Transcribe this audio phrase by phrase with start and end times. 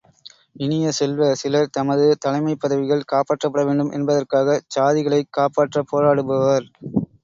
[0.55, 6.67] இனிய செல்வ, சிலர் தமது தலைமைப் பதவிகள் காப்பாற்றப்பட வேண்டும் என்பதற்காகச் சாதிகளைக் காப்பாற்றப் போராடுவர்.